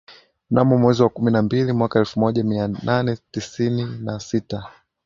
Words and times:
Mnamo 0.49 0.77
mwezi 0.77 1.03
wa 1.03 1.09
kumi 1.09 1.31
na 1.31 1.41
mbili 1.41 1.73
mwaka 1.73 1.99
elfu 1.99 2.19
moja 2.19 2.43
mia 2.43 2.67
nane 2.67 3.17
tisini 3.31 3.83
na 3.99 4.19
sita 4.19 4.71